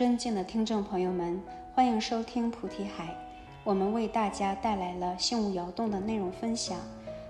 [0.00, 1.38] 尊敬的听众朋友们，
[1.74, 3.14] 欢迎收听菩提海。
[3.62, 6.78] 我们为大家带来了性物摇动的内容分享。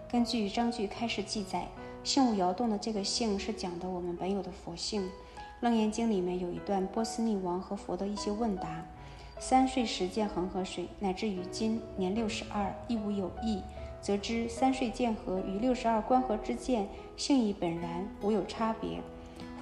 [0.08, 1.66] 根据章句开始记载，
[2.04, 5.10] 性物摇动的这个性是讲的我们本有的佛性。
[5.58, 8.86] 楞严经里面有一段波斯匿王和佛的一些问答：
[9.40, 13.60] 三岁时见恒河水，乃至于今年六十二，亦无有异，
[14.00, 19.00] 则知三岁见河与六十二观河之见性亦本然，无有差别。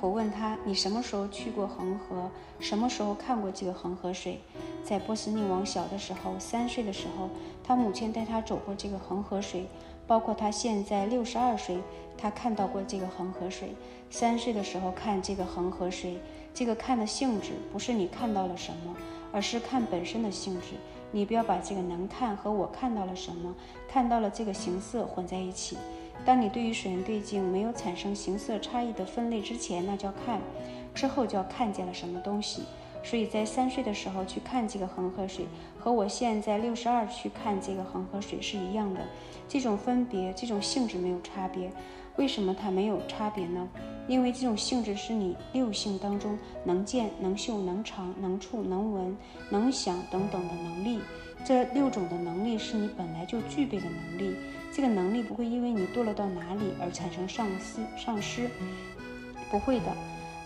[0.01, 2.31] 我问他：“你什么时候去过恒河？
[2.61, 4.41] 什么时候看过这个恒河水？”
[4.85, 7.29] 在波斯匿王小的时候，三岁的时候，
[7.63, 9.67] 他母亲带他走过这个恒河水。
[10.07, 11.79] 包括他现在六十二岁，
[12.17, 13.75] 他看到过这个恒河水。
[14.09, 16.19] 三岁的时候看这个恒河水，
[16.55, 18.97] 这个看的性质不是你看到了什么，
[19.31, 20.69] 而是看本身的性质。
[21.13, 23.55] 你不要把这个能看和我看到了什么，
[23.87, 25.77] 看到了这个形色混在一起。
[26.29, 30.39] 当你对于水源对境没有产生形色差异的分类之前，那叫看；
[30.95, 32.65] 之后就要看见了什么东西。
[33.03, 35.47] 所以在三岁的时候去看这个恒河水，
[35.79, 39.01] 和我现在六十二去看这个恒河水是一样的。
[39.49, 41.73] 这种分别，这种性质没有差别。
[42.17, 43.67] 为什么它没有差别呢？
[44.07, 49.17] 因为这种性质是你六性当中能见、能嗅、能尝、能触、能闻、
[49.49, 51.01] 能想等等的能力。
[51.45, 54.37] 这六种的能力是你本来就具备的能力。
[54.71, 58.49] 这个能力不会因为你堕落到哪里而产生丧失，丧失，
[59.51, 59.87] 不会的。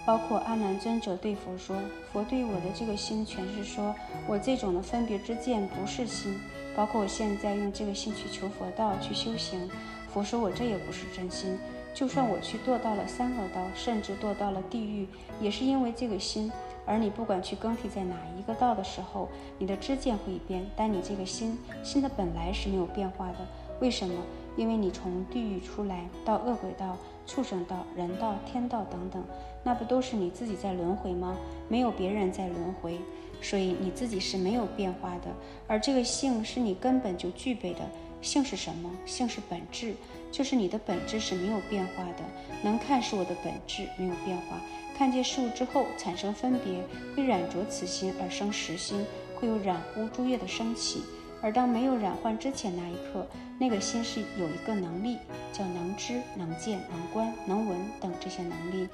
[0.05, 1.77] 包括阿难尊者对佛说，
[2.13, 3.95] 佛对我的这个心诠释说，
[4.27, 6.39] 我这种的分别之见不是心。
[6.75, 9.69] 包括我现在用这个心去求佛道去修行，
[10.13, 11.59] 佛说我这也不是真心。
[11.95, 15.07] 就算我去堕到了三恶道，甚至堕到了地狱，
[15.41, 16.51] 也是因为这个心。
[16.85, 23.39] 而你不管去更替在哪一个道的时候，你的知见会变，但你这个心，心的本来是没有变化的。
[23.81, 24.15] 为什么？
[24.57, 29.25] 因为你从地狱出来，到恶鬼道、畜生道、人道、天道等等，
[29.65, 31.37] 那不都是你自己在轮回吗？
[31.69, 33.01] 没有别人在轮回，
[33.41, 35.31] 所以你自己是没有变化的。
[35.67, 37.81] 而这个性是你根本就具备的。
[38.21, 38.91] 性是什么？
[39.07, 39.95] 性是本质，
[40.33, 42.25] 就是你的本质是没有变化的。
[42.63, 44.61] 能看是我的本质，没有变化。
[44.97, 46.83] 看见事物之后产生分别，
[47.15, 49.05] 会染着此心而生实心，
[49.37, 51.03] 会有染污诸业的升起。
[51.41, 53.27] 而当没有染患之前那一刻，
[53.59, 55.19] 那个心是有一个能力，
[55.53, 58.89] 叫能知、能见、能观、能闻等这些能力。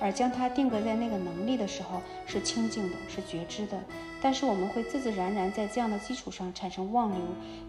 [0.00, 3.80] 而将它定格在那个能力的时候，是清净的，是觉知的。
[4.20, 7.20] 但是我们会自自然然在这样的基础上产生妄流，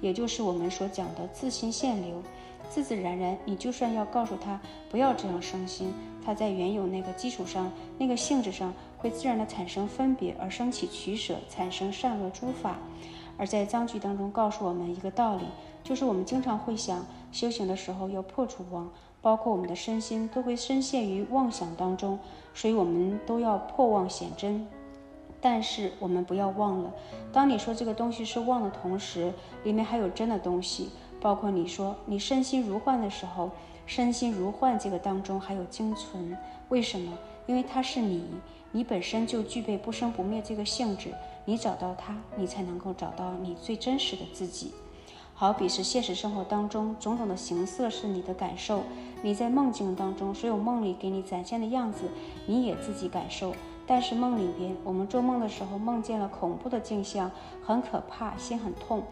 [0.01, 2.23] 也就是我们所讲的自心现流。
[2.73, 5.93] 自自然然，你就算要告诉他不要这样伤心，
[6.25, 12.77] 他在原有那个基础上、那个性质上，会自然的产生分别而升起取舍，产生善恶诸法。
[13.37, 15.43] 而在章句当中告诉我们一个道理，
[15.83, 18.89] 就是我们经常会想修行的时候要破除妄，
[19.21, 22.17] 包括我们的身心都会深陷于妄想当中，
[22.55, 24.65] 所以我们都要破妄显真。
[25.39, 26.91] 但是我们不要忘了，
[27.31, 29.31] 当你说这个东西是妄的同时，
[29.63, 30.89] 里面还有真的东西，
[31.23, 33.49] 包括你说你身心如幻的时候，
[33.85, 36.37] 身心如幻这个当中还有精存。
[36.67, 37.17] 为什么？
[37.47, 38.27] 因为它是你，
[38.73, 41.13] 你本身就具备不生不灭这个性质。
[41.45, 44.73] 你找到它，你才能够找到你最真实的自己。
[45.33, 48.83] 好比是现实生活当中种种的形色是你的感受，
[49.21, 52.09] 你在梦境当中所有梦里给你展现的样子，
[52.45, 53.55] 你也自己感受。
[53.87, 57.31] 但是梦里边，我们做梦的时候梦见了恐怖的镜像，
[57.65, 59.03] 很可怕，心很痛。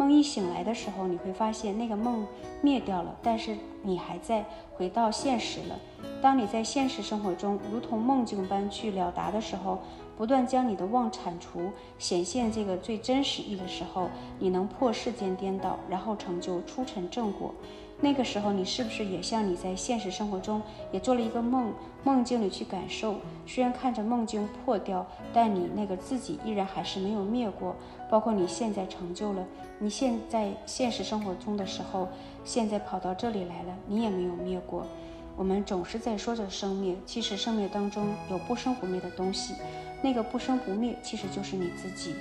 [0.00, 2.26] 梦一醒来的时候，你会发现那个梦
[2.62, 5.78] 灭掉了，但是你还在回到现实了。
[6.22, 9.78] 当你在现实生活中如同梦境般去了达的时候。
[10.16, 17.54] 不断将你的妄铲除，显现这个最真实意的时候，你能破世间颠倒，然后成就出尘正果。
[18.02, 21.72] 那个时候，你是不是也像你在现实生活中也做了一个梦，
[22.02, 23.16] 梦境里去感受？
[23.46, 27.76] 虽然看着梦境破掉，但你那个自己依然还是没有灭过。
[28.10, 29.44] 包括你现在成就了，
[29.78, 32.08] 你现在现实生活中的时候，
[32.42, 34.86] 现在跑到这里来了，你也没有灭过。
[35.36, 39.54] 我们总是在说着生灭，其实生灭当中有不生不灭的东西。
[40.02, 42.14] 那个不生不灭，其实就是你自己。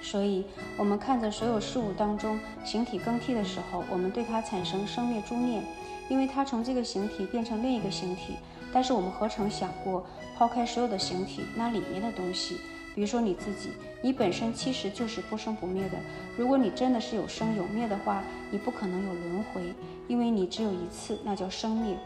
[0.00, 0.44] 所以，
[0.76, 5.64] 我们看着所有事物当中形体更替的时候，我们对它产生生灭诸念，
[6.08, 8.36] 因为它从这个形体变成另一个形体。
[8.72, 10.04] 但是，我们何曾想过
[10.36, 12.56] 抛开所有的形体，那里面的东西？
[12.94, 13.70] 比如说你自己，
[14.02, 15.98] 你本身其实就是不生不灭的。
[16.36, 19.74] 如果你真的是有生有灭的话，你不可能有轮回，
[20.06, 21.96] 因为你只有一次，那叫生灭，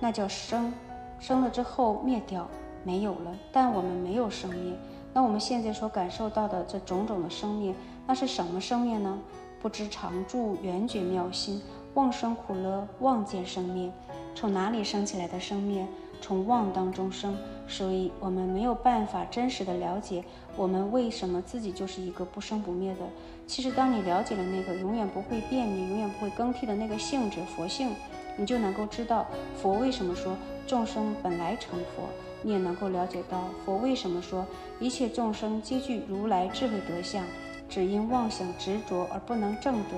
[0.00, 0.72] 那叫生，
[1.18, 2.48] 生了之后灭掉。
[2.82, 4.72] 没有了，但我们没有生灭。
[5.12, 7.74] 那我们现在所感受到的这种种的生灭，
[8.06, 9.18] 那是什么生灭呢？
[9.60, 11.60] 不知常住缘觉妙心，
[11.94, 13.92] 妄生苦乐，妄见生灭。
[14.34, 15.86] 从哪里生起来的生灭？
[16.22, 17.34] 从妄当中生，
[17.66, 20.22] 所以我们没有办法真实的了解
[20.54, 23.00] 我们为什么自己就是一个不生不灭的。
[23.46, 27.94] 其实，当你了解了那个永远不会变你、永远不会更替的那个性质佛性，
[28.36, 29.26] 你就能够知道
[29.56, 30.36] 佛为什么说
[30.66, 32.04] 众生本来成佛。
[32.42, 34.46] 你也能够了解到佛为什么说
[34.78, 37.24] 一切众生皆具如来智慧德相，
[37.68, 39.96] 只因妄想执着而不能证得。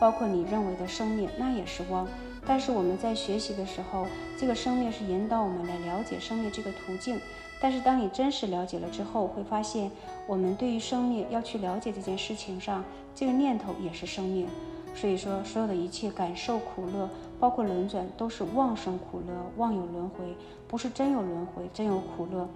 [0.00, 2.06] 包括你认为的生灭，那也是妄。
[2.44, 4.06] 但是我们在学习的时候，
[4.36, 7.18] 这个生灭是引导我们来了解生灭这个途径。
[7.60, 9.90] 但是当你真实了解了之后，会发现
[10.26, 14.46] 我们对于生灭要去了解这件事情上，这个念头也是生灭。
[14.94, 17.10] 所以说，所有的一切感受苦乐，
[17.40, 20.36] 包括轮转，都是妄生苦乐，妄有轮回，
[20.68, 22.48] 不是真有轮回，真有苦乐。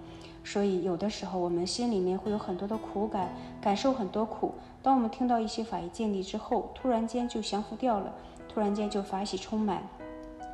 [0.43, 3.29] 所以有的时候我们心里面会有很多的苦感，
[3.61, 4.53] 感受很多苦。
[4.81, 8.13] 当我们听到一些法义建立之后，突然间就降服掉了，
[8.47, 9.83] 突然间就法喜充满。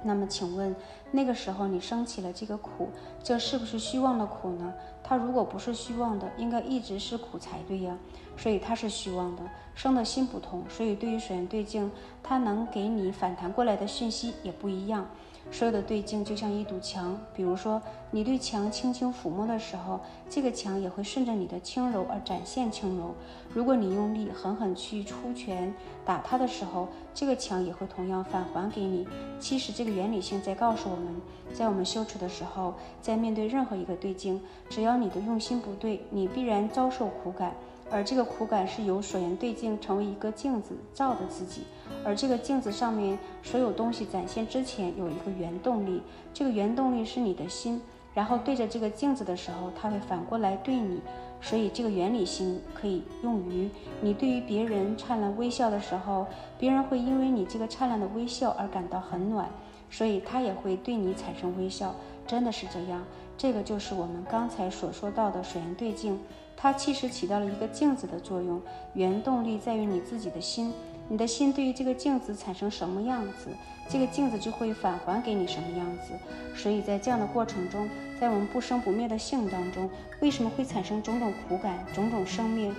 [0.06, 0.76] 那么请问，
[1.12, 2.90] 那个时候你升起了这个苦，
[3.24, 4.74] 这是不是虚妄的苦呢？
[5.04, 7.98] 它如果不是虚妄的，应该一直是苦才对呀。
[8.38, 9.42] 所以它是虚妄的，
[9.74, 11.92] 生的心不同，所以对于水源对镜，
[12.22, 15.08] 它能给你反弹过来的讯息也不一样。
[15.52, 17.82] 所有的对境就像一堵墙，比如说
[18.12, 23.16] 你对墙轻轻抚摸的时候，这个墙也会顺着你的轻柔而展现轻柔。
[23.54, 29.08] 如果你用力狠狠去出拳打它的时候，这个墙也会同样返还给你。
[29.40, 31.22] 其实这个原理性在告诉我们，
[31.54, 37.56] 在我们修持的时候，在面对任何一个对境，只要你的用心不对，你必然遭受苦感。
[37.92, 41.62] 而这个苦感是由所缘对镜成为一个镜子照的自己，
[42.04, 46.02] 而这个镜子上面所有东西展现之前有一个原动力，
[46.34, 47.80] 这个原动力是你的心，
[48.14, 51.00] 然后对着这个镜子的时候，它会反过来对你，
[51.40, 53.70] 所以这个原理性可以用于
[54.02, 56.26] 你对于别人灿烂微笑的时候，
[56.58, 59.48] 别人会因为你这个灿烂的微笑而感到很暖，
[59.92, 61.94] 所以他也会对你产生微笑，
[62.26, 63.04] 真的是这样，
[63.38, 66.20] 这个就是我们刚才所说到的水源对镜。
[66.58, 68.62] 它其实起到了一个镜子的作用，
[68.94, 70.74] 原动力在于你自己的心，
[71.10, 73.50] 你的心对于这个镜子产生什么样子，
[73.90, 76.14] 这个镜子就会返还给你什么样子。
[76.56, 77.88] 所以在这样的过程中，
[78.20, 79.90] 在我们不生不灭的性当中，
[80.22, 82.74] 为什么会产生种种苦感、种种生命？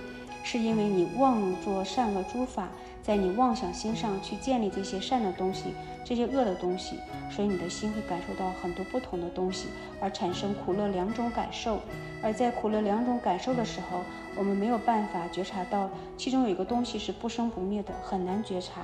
[0.49, 2.69] 是因为你妄作善恶诸法，
[3.03, 5.73] 在你妄想心上去建立这些善的东西，
[6.05, 6.95] 这些恶的东西，
[7.29, 9.67] 所以你的心会感受到很多不同的东西，
[9.99, 11.81] 而产生苦乐两种感受。
[12.23, 13.99] 而在苦乐两种感受的时候，
[14.37, 18.83] 我们没有办法觉察到其中有一个东西是不生不灭的，很难觉察。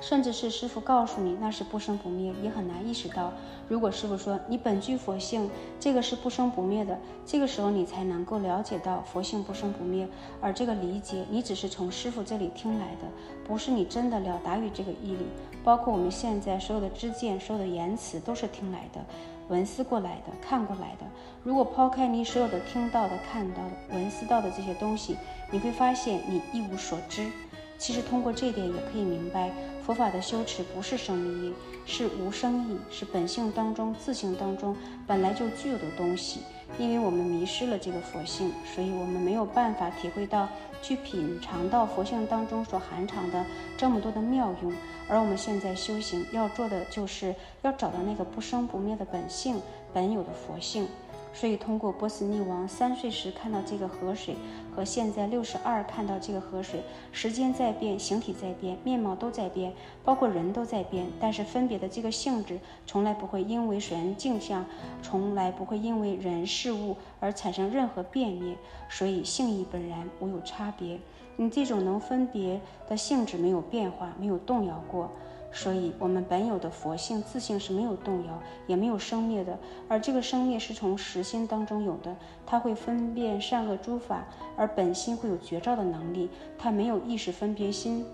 [0.00, 3.32] 甚至是师傅告诉你那是不生不灭，也很难意识到。
[3.68, 5.50] 如果师傅说你本具佛性，
[5.80, 10.08] 这个是不生不灭的，这个时候你才能够了解到佛性不生不灭。
[10.40, 13.08] 而这个理解，你只是从师傅这里听来的，
[13.44, 15.26] 不是你真的了达于这个义理。
[15.64, 19.04] 包括我们现在所有的知见、所有的言辞，都是听来的、
[19.48, 21.04] 文思过来的、看过来的。
[21.42, 25.16] 如果抛开你所有的听到的、看到的、文思到的这些东西，
[25.50, 27.28] 你会发现你一无所知。
[27.78, 29.50] 其实通过这点也可以明白，
[29.86, 31.54] 佛法的修持不是生命意，
[31.86, 34.76] 是无生意，是本性当中、自性当中
[35.06, 36.40] 本来就具有的东西。
[36.76, 40.46] 因为我们迷失了这个佛性，所以我们没有办法体会到、
[40.82, 43.42] 去品尝到佛性当中所含藏的
[43.78, 44.72] 这么多的妙用。
[45.08, 49.58] 而我们现在修行要做的，就是要找到那个不生不灭的本性、
[49.94, 50.86] 本有的佛性。
[51.32, 54.34] 所以，通过波斯匿王三岁时看到这个河水，
[54.74, 56.82] 和现在六十二看到这个河水，
[57.12, 59.72] 时间在变，形体在变，面貌都在变，
[60.04, 64.64] 包括人都在变，但是分别的这个性质从来不会因为人镜像，
[65.00, 68.56] 从来不会因为人事物而产生任何变灭。
[68.88, 70.98] 所以，性意本然，无有差别。
[71.36, 75.08] 你这种能分别的性质没有变化，没有动摇过。
[75.50, 79.58] 所以，我们本有的佛性、自性是没有动摇，也没有生灭的。
[79.88, 82.14] 而这个生灭是从实心当中有的，
[82.46, 84.26] 它会分辨善恶诸法，
[84.56, 86.28] 而本心会有觉照的能力，
[86.58, 88.04] 它没有意识分别心。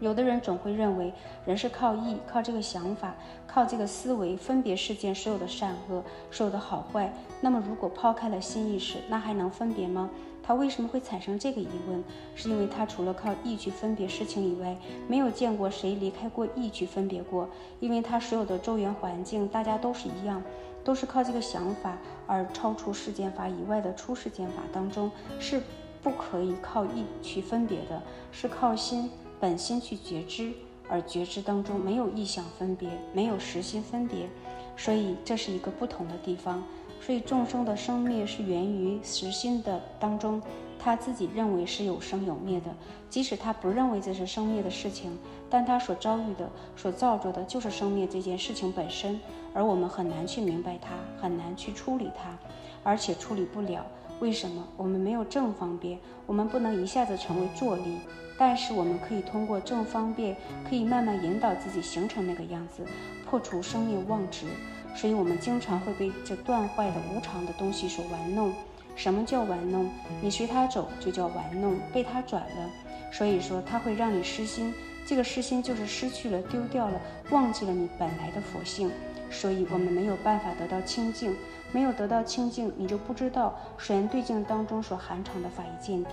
[0.00, 1.12] 有的人总会认为，
[1.44, 3.14] 人是靠意、靠这个想法、
[3.46, 7.12] 靠这个思维分别世间所有的善恶、所有的好坏。
[7.40, 10.10] 那么，如果抛开了心意识，那还能分别吗？
[10.42, 12.02] 他为什么会产生这个疑问？
[12.34, 17.48] 是因为他除了靠意去分别事情以外，没有见过谁离开过意去分别过。
[17.80, 20.42] 因为他所有的周围环境，大家都是一样，
[20.82, 21.96] 都是靠这个想法
[22.26, 25.62] 而超出世间法以外的出世间法当中，是
[26.02, 29.08] 不可以靠意去分别的，是靠心
[29.38, 30.52] 本心去觉知，
[30.88, 34.28] 而觉知当中没有意想分别，没有实心分别，
[34.76, 36.62] 所以这是一个不同的地方。
[37.04, 40.40] 所以众生的生灭是源于实心的当中，
[40.78, 42.72] 他自己认为是有生有灭的，
[43.10, 45.18] 即使他不认为这是生灭的事情，
[45.50, 49.18] 但他所遭遇的、所造作的就是生灭这件事情本身。
[49.52, 52.38] 而我们很难去明白它，很难去处理它，
[52.82, 53.84] 而且处理不了。
[54.20, 54.64] 为什么？
[54.76, 57.98] 我们没有正方便，我们不能一下子成为坐立。
[58.38, 60.36] 但是我们可以通过正方便，
[60.68, 62.84] 可以慢慢引导自己形成那个样子，
[63.26, 64.46] 破除生命妄执。
[64.94, 68.52] 所以，我们经常会被这断坏的无常的东西所玩弄。
[68.94, 69.88] 什么叫玩弄？
[70.20, 72.70] 你随它走就叫玩弄，被它转了。
[73.10, 74.72] 所以说，它会让你失心。
[75.06, 78.90] 这个失心就是失去了、丢掉了、忘记了你本来的佛性。
[79.30, 81.34] 所以我们没有办法得到清净，
[81.72, 86.10] 没有得到清净，你就不知道水源对境当中所含藏的法义见地。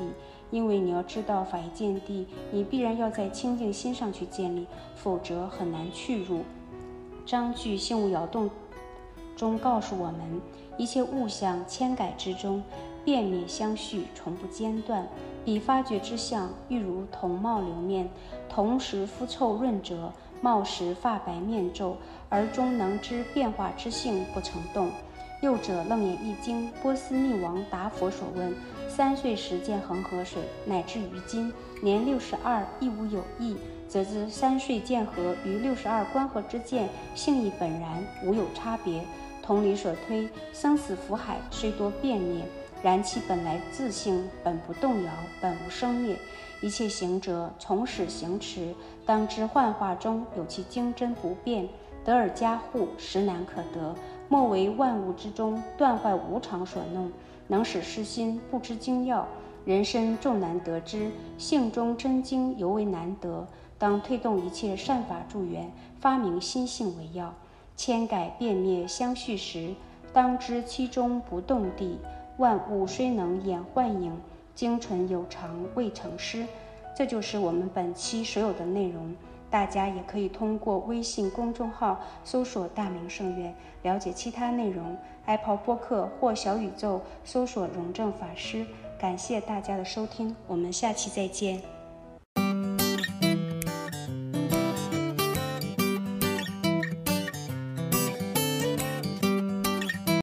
[0.51, 6.43] 因为你要知道法义见地，你必然要在清净心上去建立，否则很难去入。
[7.25, 8.49] 章句性物摇动
[9.39, 10.41] 中告诉我们，
[10.77, 12.61] 一切物象千改之中，
[13.05, 15.07] 变灭相续，从不间断。
[15.45, 18.09] 彼发觉之相，欲如同貌流面，
[18.49, 20.11] 同时肤臭润泽。
[20.41, 21.95] 貌时发白面皱，
[22.27, 24.89] 而终能知变化之性不成动。
[25.41, 28.53] 又者楞严一经，波斯匿王答佛所问：
[28.89, 33.55] 三岁时见恒河水，乃至于今年六十二，亦无有异，
[33.87, 39.01] 则知三岁见河与六十二观河之见性亦本然，无有差别。
[39.49, 42.45] 同理所推，生死福海虽多变灭，
[42.83, 46.15] 然其本来自性本不动摇，本无生灭。
[46.61, 48.75] 一切行者从始行持，
[49.07, 51.67] 当知幻化中有其精真不变，
[52.05, 53.95] 得而加护，实难可得。
[54.27, 57.11] 莫为万物之中断坏无常所弄，
[57.47, 59.27] 能使失心不知精要。
[59.65, 63.47] 人身众难得之，性中真经尤为难得。
[63.79, 67.33] 当推动一切善法助缘，发明心性为要。
[67.79, 69.73] 千改变灭相续时，
[70.11, 71.97] 当知其中不动地。
[72.35, 74.19] 万物虽能演幻影。
[74.53, 76.45] 精纯有常未成诗，
[76.93, 79.15] 这就是我们本期所有的内容。
[79.49, 84.97] 大家也可以通过微信公众号搜索“大明圣院”了解其他内容。
[85.27, 88.65] Apple 播客或小宇宙搜索“荣正法师”。
[88.99, 91.78] 感谢大家的收听，我们下期再见。